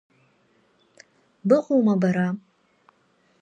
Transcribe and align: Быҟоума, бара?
Быҟоума, 1.47 1.95
бара? 2.01 2.27